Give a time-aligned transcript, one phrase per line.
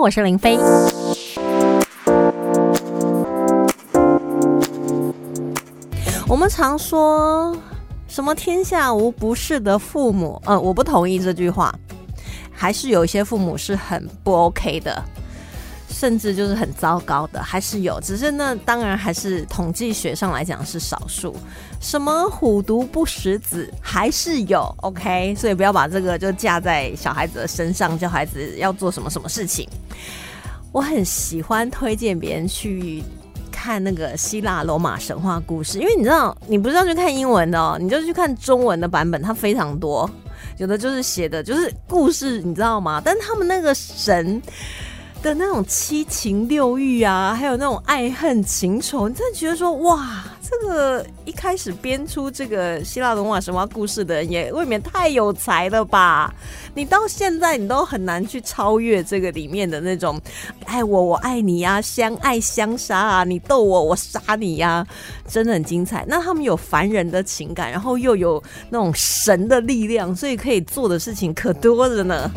[0.00, 0.56] 我是林飞。
[6.28, 7.56] 我们常说
[8.06, 11.74] 什么“天下无不是的父母”，嗯，我不同意这句话。
[12.52, 15.02] 还是有一些父母是很不 OK 的，
[15.98, 18.00] 甚至就是很糟糕的，还是有。
[18.00, 21.34] 只是那当然还是统计学上来讲是少数。
[21.80, 25.34] 什么虎毒不食子，还是有 OK。
[25.34, 29.68] 所以不要把这个就架在小孩子的身上，叫孩子要做什么什么事情。
[30.70, 33.02] 我很喜欢推荐别人去。
[33.50, 40.08] 看那个希腊罗马神话故事，因为你知道，你不是要去看英文的哦，你就去看中文的版本，它非常多，
[40.58, 43.02] 有的就是写的就是故事，你知道吗？
[43.04, 44.40] 但他们那个神。
[45.22, 56.32] 的那种七情六欲啊，还有那种爱恨情仇，你真的觉得说哇，这个一开始编出这个希腊罗马神话故事的人也未免太有才了吧？
[56.74, 60.20] 你到现在你都很难去超越这个里面的那种
[60.64, 64.86] 爱我我爱你呀，相爱相杀啊，你逗我我杀你呀，
[65.26, 66.04] 真的很精彩。
[66.08, 72.30] 那他们有凡人的情感，然后又有那种神的力量，所以可以做的事情可多着呢。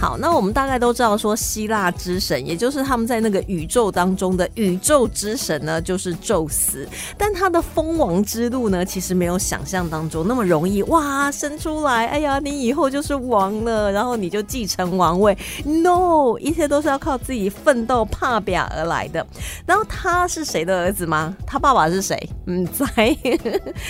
[0.00, 6.88] 好，那我们大概都知道，说希腊之神，也就是他们在那个宇宙当中的宇宙之神呢，就是宙斯。
[7.18, 10.82] 但他的封王之路呢，其实没有想象当中那么容易。
[10.84, 15.36] 哇，生出来，哎呀，你以后就是王了，然后你就继承王位。
[15.66, 19.26] No，一切都是要靠自己奋斗、怕表而来的。
[19.66, 21.36] 然后他是谁的儿子吗？
[21.46, 22.18] 他爸爸是谁？
[22.50, 23.16] 嗯， 在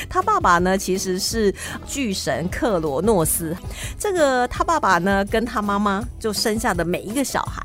[0.09, 1.55] 他爸爸呢，其实是
[1.87, 3.57] 巨神克罗诺斯。
[3.99, 6.07] 这个他爸爸呢，跟他妈妈。
[6.19, 7.65] 就生下的每一个小孩，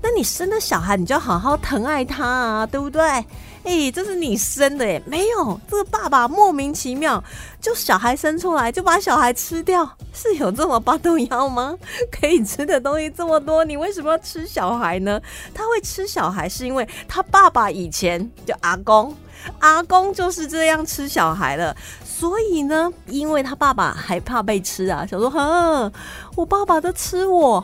[0.00, 3.02] 那你生的小孩，你就要好好疼爱他啊，对不对？
[3.64, 7.22] 哎，这是你生的哎，没有这个爸爸莫名其妙
[7.60, 11.76] 就小孩生出来就把小孩吃掉，是有这么八度腰吗？
[12.12, 15.20] 可以吃的东西这么多，你为什么要吃小孩呢？
[15.52, 19.12] 他会吃小孩是因为他爸爸以前就阿公，
[19.58, 21.74] 阿公就是这样吃小孩的。
[22.04, 25.92] 所以呢，因为他爸爸害怕被吃啊，想说，哼，
[26.34, 27.62] 我爸爸都吃我，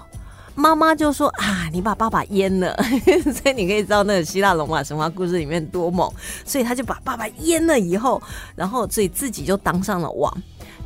[0.54, 2.76] 妈妈就说啊，你把爸爸阉了，
[3.32, 6.12] 所以你可以知道那个希腊罗马神话故事里面多猛，
[6.44, 8.22] 所以他就把爸爸阉了以后，
[8.54, 10.42] 然后所以自己就当上了王。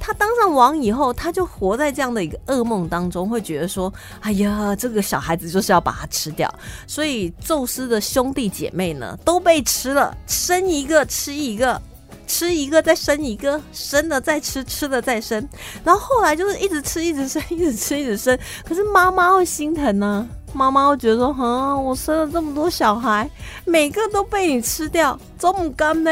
[0.06, 6.48] 他当上王以后，他就活在这样的一个噩梦当中，会觉得说，哎呀，这个小孩子就是要把他吃掉。
[6.86, 11.82] 所以宙斯的兄弟姐妹呢都被吃了，生一个吃一个。
[12.28, 15.48] 吃一个再生一个，生了再吃，吃了再生，
[15.84, 18.36] 然后后来就是一直吃，一直生，一直吃，一直生。
[18.64, 23.30] 可是妈妈会心疼呢，妈妈会觉得说：“哈，我生了这么多小孩，
[23.66, 26.10] 每个都被你吃掉，怎么干呢？”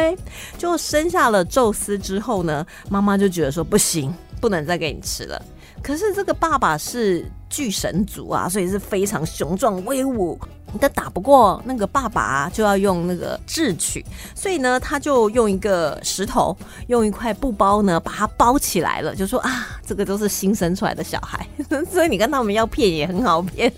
[0.58, 5.40] 就生下了宙斯之后呢，妈妈就觉得说：“不行，不能再给你吃了。”
[5.82, 10.38] 可是这个爸爸是巨神族啊，所以是非常雄壮威武。
[10.72, 16.56] 你都打不过那个爸爸，就要用那个智取，所以呢，他就用一个石头，
[16.88, 21.46] 用一块布包呢，把它包起来了，就说啊，这个都是新生出来的小孩，
[21.88, 23.72] 所以你跟他们要骗也很好骗，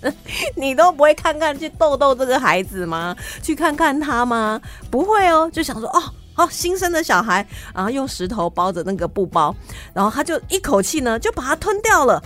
[0.55, 3.15] 你都不会看看去逗逗这个孩子吗？
[3.43, 4.59] 去看看他吗？
[4.91, 6.03] 不会哦，就想说哦，
[6.36, 9.52] 好新生的小孩，然后用石头包着那个布包，
[9.92, 12.22] 然后他就一口气呢，就把它吞掉了，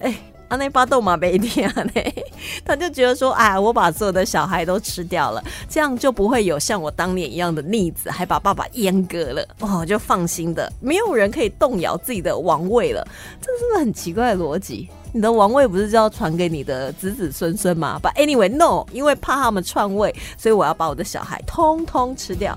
[0.00, 0.14] 哎。
[0.48, 1.90] 阿内巴豆马贝蒂亚呢，
[2.64, 13.04] 他就觉得说，哎，我把所有的小孩都吃掉了，这样就不会有像我当年一样的逆子，还把爸爸阉割了，哦，就放心的，没有人可以动摇自己的王位了。
[13.40, 14.88] 这是不是很奇怪的逻辑？
[15.12, 22.56] 你的王位不是就要传给你的子子孙孙吗？But anyway, no，因为怕他们篡位，所以我要把我的小孩通通吃掉。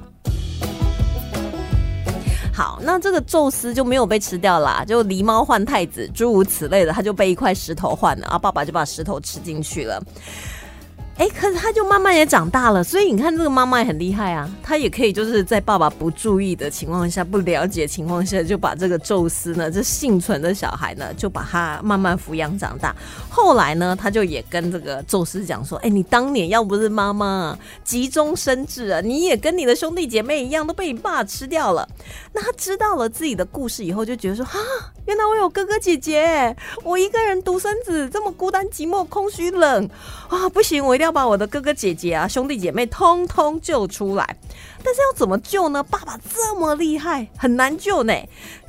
[2.57, 10.01] 好，那这个宙斯就没有被吃掉啦，就狸猫换太子，诸如此类的，他就被一块石头换了，啊，爸爸就把石头吃进去了。
[11.17, 22.95] 哎，可是他就慢慢也长大了，所以你看这个妈妈也很厉害啊，她也可以就是在爸爸不注意的情况下、不了解情况下，就把这个宙斯呢，这幸存的小孩呢，就把他慢慢抚养长大。
[23.29, 31.88] 后来呢，他就也跟这个宙斯讲说：“哎，你当年要不是妈妈急中生智啊，你也跟你的兄弟姐妹一样，都被你爸吃掉了。”
[32.31, 34.59] 那他知道了自己的故事以后，就觉得说：“哈，
[35.06, 39.89] 原来我有哥哥姐姐，我一个人独生子，这么孤单寂寞、空虚冷
[40.30, 44.38] 啊，不行，我一定要要。”把我的哥哥姐姐啊、兄弟姐妹通通救出来，
[44.83, 45.81] 但是要怎么救呢？
[45.81, 48.13] 爸爸这么厉害，很难救呢。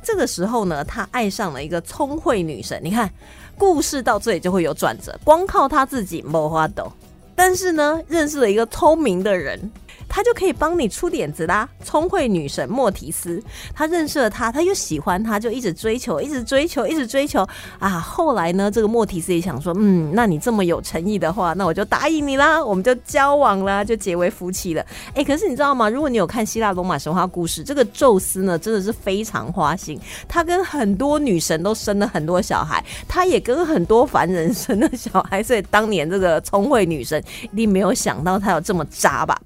[0.01, 2.81] 这个时候呢，他爱上了一个聪慧女神。
[2.83, 3.07] 你看，
[3.55, 5.15] 故事到这里就会有转折。
[5.23, 6.91] 光靠他自己没花斗，
[7.35, 9.71] 但是呢，认识了一个聪明的人。
[10.09, 11.69] 他就可以帮你出点子啦。
[11.85, 13.41] 聪慧女神莫提斯，
[13.73, 17.47] 他认识了他，他又喜欢他，就一直追求，一直追求，一直追求
[17.77, 17.99] 啊。
[17.99, 24.85] 后来呢，这个莫提斯也想说，嗯，那你这么有诚意的话，那我就答应你啦，我们就交往啦，就结为夫妻了。
[25.13, 25.87] 哎，可是你知道吗？
[25.87, 39.39] 如果你有看希腊罗马神话故事，这个宙斯呢，真的是非常花心，他跟很多女神都生了很多小孩，他也跟很多凡人生了小孩，所以当年这个聪慧女神一定没有想到他有这么渣吧。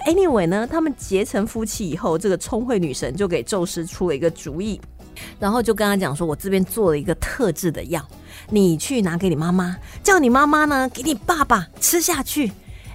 [0.00, 4.80] Anyway 呢，他们结成夫妻以后，这个聪慧女神就给宙斯出了一个主意，
[5.38, 8.02] 然后就跟他讲说：“我这边做了一个特制的药，
[8.50, 12.50] 你去拿给你妈妈，叫你妈妈呢给你爸爸吃下去。”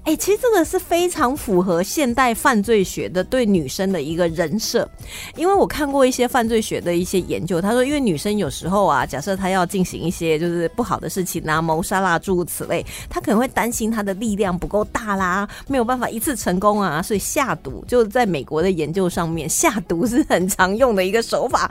[0.07, 4.89] 哎，其实这个是非常符合现代犯罪学的对女生的一个人设，
[5.35, 21.69] 因为我看过一些犯罪学的一些研究，他说，因为女生有时候啊，假设她要进行一些就是不好的事情啊，谋杀啦诸如此类，她可能会担心她的力量不够大啦，没有办法一次成功啊，所以下毒就在美国的研究上面，下毒是很常用的一个手法。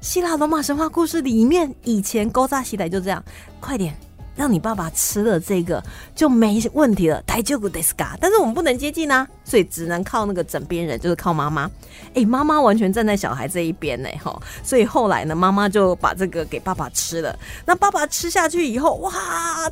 [0.00, 3.24] 希腊罗马神话故事里面，以前勾扎西仔就这样，
[3.60, 4.05] 快点。
[4.36, 5.82] 让你爸爸吃了这个
[6.14, 8.16] 就没问题了，太就不得斯嘎。
[8.20, 11.70] 但是我们不能接近啊，所以只能靠那个枕边人，就是靠妈妈。
[12.14, 14.38] 哎，妈妈完全站在小孩这一边呢，哈。
[14.62, 17.36] 所以后来呢，妈妈就把这个给爸爸吃了。
[17.64, 19.12] 那爸爸吃下去以后，哇，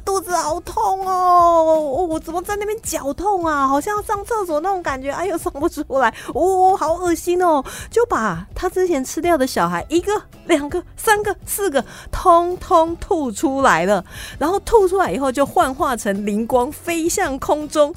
[0.02, 2.06] 肚子好痛哦！
[2.08, 3.68] 我怎么在那边绞痛啊？
[3.68, 7.62] 好像要上厕所那种感觉，哎呦，上不出来，哦，好恶心哦！
[7.90, 10.10] 就把他之前吃掉的小孩一个、
[10.46, 14.02] 两个、三个、四个，通通吐出来了，
[14.38, 14.53] 然后。
[14.60, 17.94] 吐出来以后，就幻化成灵光，飞向空中。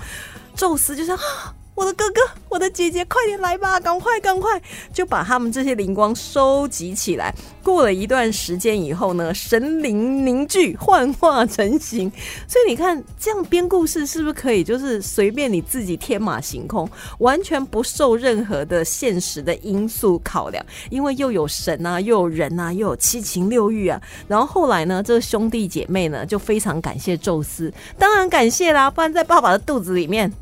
[0.55, 3.79] 宙斯就说：“啊。”我的哥哥，我的姐姐，快点来吧！
[3.79, 4.59] 赶快，赶快，
[4.91, 7.31] 就把他们这些灵光收集起来。
[7.61, 12.11] 过了一段时间以后呢，神灵凝聚，幻化成形。
[12.47, 14.63] 所以你看，这样编故事是不是可以？
[14.63, 16.89] 就是随便你自己天马行空，
[17.19, 20.65] 完全不受任何的现实的因素考量。
[20.89, 24.01] 因为又有神啊，又有人啊，又有七情六欲啊。
[24.27, 30.33] 然后后来呢，这兄弟姐妹呢，就非常感谢宙斯，当然感谢啦，不然在爸爸的肚子里面。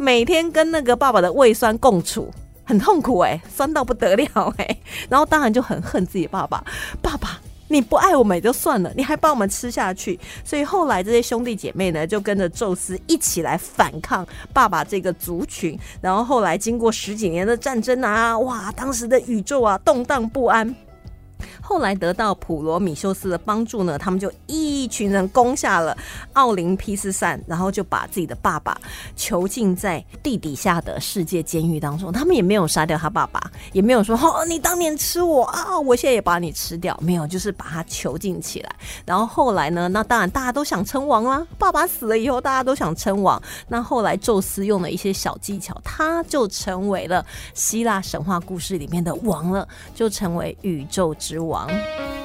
[0.00, 2.32] 每天跟那个爸爸的胃酸共处，
[2.64, 4.78] 很痛苦哎，酸到不得了哎，
[5.10, 6.64] 然后当然就很恨自己爸爸。
[7.02, 7.38] 爸爸，
[7.68, 10.18] 你不爱我们也就算了，你还把我们吃下去。
[10.42, 15.78] 所以后来这些兄弟姐妹呢，就跟着宙斯一起来反抗爸爸这个族群。
[16.00, 20.74] 然后后来经过十几年的战争啊，哇，当时的宇宙啊动荡不安。
[21.70, 25.96] 后来得到普罗米修斯的帮助呢，他们就一群人攻下了
[26.32, 28.76] 奥林匹斯山，然后就把自己的爸爸
[29.14, 32.10] 囚禁在地底下的世界监狱当中。
[32.10, 33.40] 他们也没有杀掉他爸爸，
[33.72, 36.98] 也没有说哦，你当年吃我啊，我现在也把你吃掉。
[37.00, 38.74] 没有，就是把他囚禁起来。
[39.06, 41.46] 然后后来呢，那当然大家都想称王啦。
[41.56, 43.40] 爸爸死了以后，大家都想称王。
[43.68, 47.24] 那后来宙斯用了一些小技巧，他就成为了
[47.54, 51.59] 希腊神话故事里面的王了，就成为宇宙之王。
[51.66, 52.19] 王。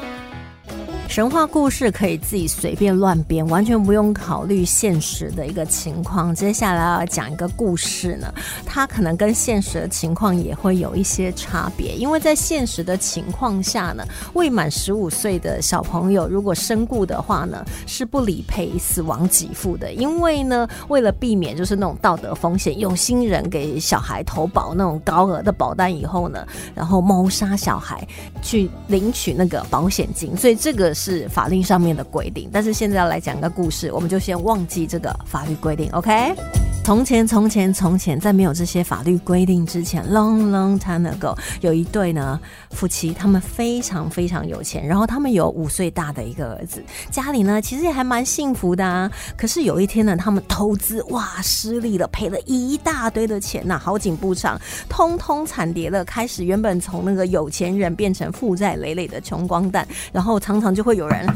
[1.07, 6.35] 神话故事可以自己随便乱编，完全不用考虑现实的一个情况。
[6.35, 8.27] 接下来要讲一个故事呢，
[8.65, 11.95] 它可能跟现实的情况也会有一些差别。
[11.95, 14.03] 因为在现实的情况下呢，
[14.33, 19.93] 未满十五岁的小朋友如果身故的话呢，是不理赔死亡给付的。
[19.93, 28.05] 因为呢，为了避免就是那种道德风险，有心人给小孩投保那种高额的保单以后呢，然后谋杀小孩
[28.41, 30.93] 去领取那个保险金，所以这个。
[30.95, 36.64] 是法令上面的规定，但是现在要来讲个故事，我们就先忘记这个法律规定，OK？
[36.85, 42.39] 从前，从前，从前，在没有这些法律规定之前，long long time ago，有一对呢
[42.69, 49.09] 夫妻，他们非常非常有钱，然后他们有五岁大的一个儿子，家里呢其实也还蛮幸福的啊。
[49.35, 54.55] 可是有一天呢，他们投资哇失利了，赔了一大堆的钱呐，好景不长，
[54.87, 61.27] 通通惨跌了，开始原本从那个有钱人变成负债累累的穷光蛋，然后常常就会有人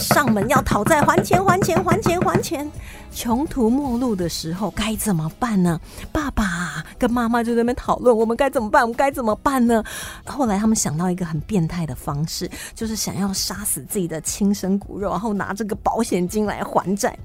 [0.00, 2.68] 上门要讨债，还钱，还钱，还钱，还钱。
[3.12, 5.80] 穷途末路的时候该怎么办呢？
[6.12, 8.82] 爸爸跟妈妈就在那边讨论，我们该怎么办？
[8.82, 9.82] 我们该怎么办呢？
[10.26, 17.16] 后来他们想到一个很变态的方式，就是想要杀死自己的亲生骨肉，然后拿这个保险金来还债。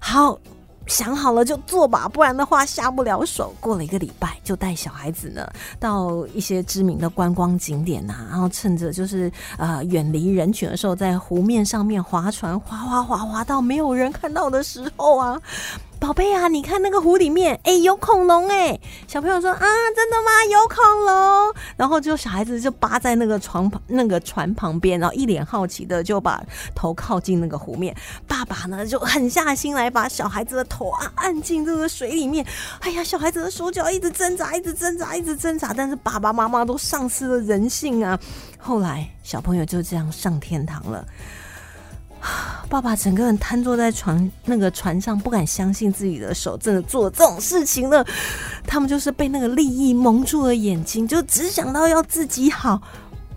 [0.00, 0.38] 好。
[0.86, 3.54] 想好了就做吧，不然的话下不了手。
[3.60, 5.48] 过了一个礼拜，就带小孩子呢
[5.78, 15.40] 到一些知名的观光景点呐，然后趁着就是呃远离人群的时候，在湖面上面划船，划划划划到没有人看到的时候啊。
[16.04, 20.44] 宝贝啊，你看那个湖里面，哎，有恐龙哎。”小朋友说：“啊，真的吗？
[20.52, 26.44] 有恐龙？”然后就小孩子就扒在那个床旁、那个船旁边，然后一脸好奇的就把
[26.74, 27.96] 头靠近那个湖面。
[28.28, 32.44] 爸爸呢就狠下心来把小孩子的头啊按进这个水里面。
[32.80, 38.20] 哎呀，小孩子的手脚一直挣扎，一直挣扎，一直挣扎，但是爸爸妈妈都丧失了人性啊。
[38.58, 41.02] 后来小朋友就这样上天堂了。
[42.68, 48.04] 爸爸整个人瘫坐在船那个船上，不敢相信自己的手真的做这种事情了。
[48.66, 52.80] 他们就是被那个利益蒙住了眼睛，就只想到要自己好，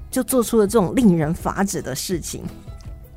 [0.09, 2.43] 就做出了这种令人发指的事情。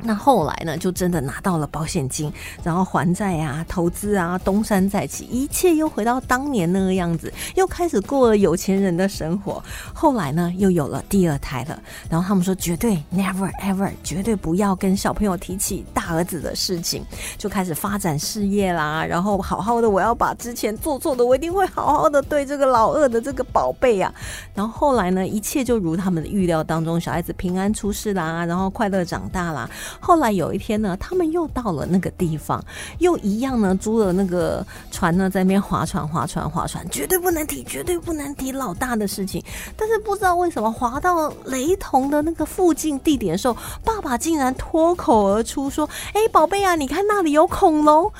[0.03, 2.33] 那后来呢，就真的拿到了保险金，
[2.65, 9.63] 然后还债啊、投资啊，东山再起，一切又回到当年那个样子，又开始过了有钱人的生活。
[9.93, 11.79] 后来呢，又有了第二胎了。
[12.09, 17.05] 然后他们说，绝对 never ever，绝对不要跟小朋友提起大儿子的事情，
[17.37, 19.05] 就开始发展事业啦。
[19.05, 24.13] 然后好好的，我要把之前做错的，我一定会好好的对这个老二的这个宝贝啊。
[24.55, 29.69] 然后后来呢，一切就如他们的预料当中，小孩子平安出世啦，然后快乐长大啦。
[29.99, 32.63] 后来有一天呢，他们又到了那个地方，
[32.99, 39.43] 又一样呢，租了那个船呢，在那边划船、划船、划船，绝对不能提，绝对不能提老大的事情。
[39.77, 48.13] 但是不知道为什么，划到雷同的那个附近地点的时候，爸爸竟然脱口而出说：“哎，宝贝啊，你看那里有恐龙！”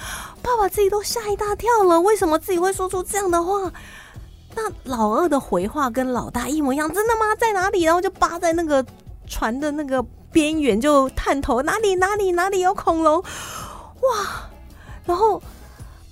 [0.43, 2.01] 爸爸自己都吓一大跳了。
[2.01, 3.71] 为什么自己会说出这样的话？
[4.55, 7.35] 那老二的回话跟老大一模一样，真的吗？
[7.39, 7.83] 在哪里？
[7.83, 8.85] 然后就扒在那个
[9.27, 10.05] 船的那个。
[10.33, 13.21] 边缘就探头，哪里哪里哪里有恐龙？
[13.21, 14.49] 哇！
[15.05, 15.43] 然后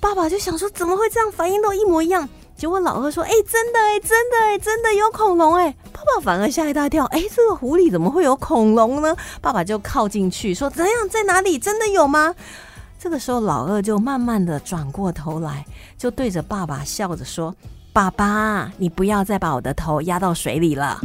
[0.00, 1.30] 爸爸就想说，怎么会这样？
[1.30, 2.28] 反应都一模一样。
[2.56, 9.14] 结果老二说：“哎，真的哎，真的哎，真的有恐龙哎！”爸爸反而吓一大跳，哎，这个湖里怎么会有恐龙呢？
[9.40, 11.08] 爸爸就靠进去说：“怎样？
[11.08, 11.56] 在哪里？
[11.56, 12.34] 真的有吗？”
[12.98, 15.64] 这个时候，老二就慢慢的转过头来，
[15.96, 17.54] 就对着爸爸笑着说
[17.94, 21.00] ：“爸爸，你不要再把我的头压到水里了。”